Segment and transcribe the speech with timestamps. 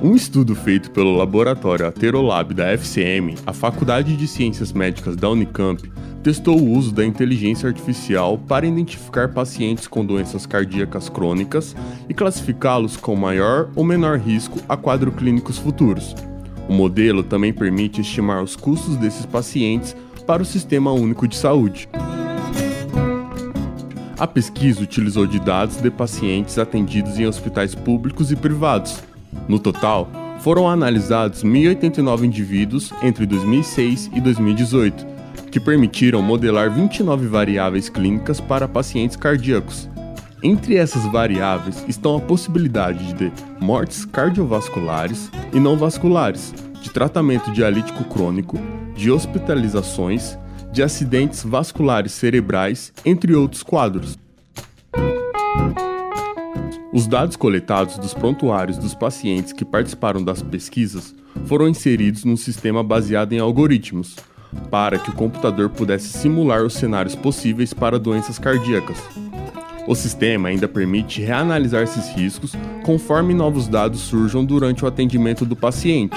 [0.00, 5.82] Um estudo feito pelo laboratório Aterolab da FCM, a Faculdade de Ciências Médicas da Unicamp,
[6.22, 11.74] testou o uso da inteligência artificial para identificar pacientes com doenças cardíacas crônicas
[12.08, 16.14] e classificá-los com maior ou menor risco a quadros clínicos futuros.
[16.68, 21.88] O modelo também permite estimar os custos desses pacientes para o Sistema Único de Saúde.
[24.16, 29.07] A pesquisa utilizou de dados de pacientes atendidos em hospitais públicos e privados.
[29.48, 30.10] No total,
[30.40, 35.18] foram analisados 1.089 indivíduos entre 2006 e 2018
[35.50, 39.88] que permitiram modelar 29 variáveis clínicas para pacientes cardíacos.
[40.42, 48.04] Entre essas variáveis estão a possibilidade de mortes cardiovasculares e não vasculares, de tratamento dialítico
[48.04, 48.58] crônico,
[48.94, 50.38] de hospitalizações,
[50.70, 54.16] de acidentes vasculares cerebrais, entre outros quadros.
[56.90, 61.14] Os dados coletados dos prontuários dos pacientes que participaram das pesquisas
[61.44, 64.16] foram inseridos num sistema baseado em algoritmos,
[64.70, 68.96] para que o computador pudesse simular os cenários possíveis para doenças cardíacas.
[69.86, 72.52] O sistema ainda permite reanalisar esses riscos
[72.84, 76.16] conforme novos dados surjam durante o atendimento do paciente.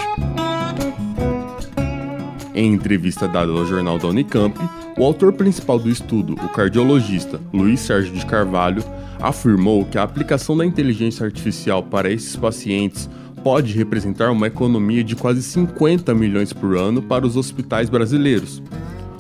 [2.56, 4.58] Em entrevista dada ao jornal da Unicamp,
[4.98, 8.84] o autor principal do estudo, o cardiologista Luiz Sérgio de Carvalho,
[9.20, 13.10] afirmou que a aplicação da inteligência artificial para esses pacientes
[13.44, 18.62] pode representar uma economia de quase 50 milhões por ano para os hospitais brasileiros.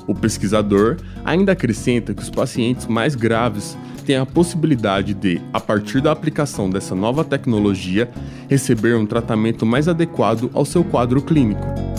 [0.07, 6.01] O pesquisador ainda acrescenta que os pacientes mais graves têm a possibilidade de, a partir
[6.01, 8.09] da aplicação dessa nova tecnologia,
[8.49, 11.90] receber um tratamento mais adequado ao seu quadro clínico.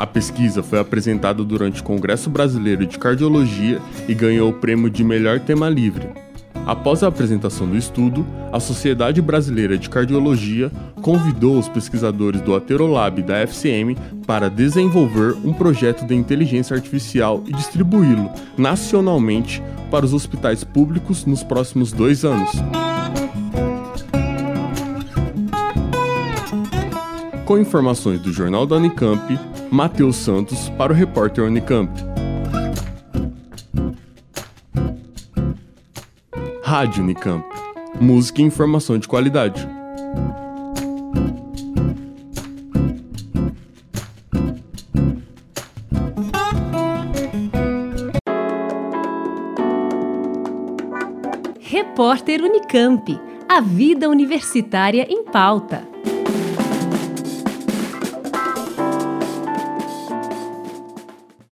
[0.00, 5.04] A pesquisa foi apresentada durante o Congresso Brasileiro de Cardiologia e ganhou o prêmio de
[5.04, 6.08] melhor tema livre.
[6.64, 13.20] Após a apresentação do estudo, a Sociedade Brasileira de Cardiologia convidou os pesquisadores do Aterolab
[13.20, 13.94] da FCM
[14.26, 21.42] para desenvolver um projeto de inteligência artificial e distribuí-lo nacionalmente para os hospitais públicos nos
[21.42, 22.52] próximos dois anos.
[27.44, 29.36] Com informações do Jornal da Unicamp,
[29.70, 31.92] Matheus Santos para o repórter Unicamp.
[36.64, 37.46] Rádio Unicamp.
[38.00, 39.68] Música e informação de qualidade.
[51.60, 53.20] Repórter Unicamp.
[53.48, 55.86] A vida universitária em pauta.